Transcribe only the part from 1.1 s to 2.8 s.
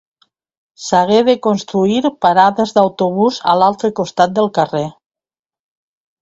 de construir parades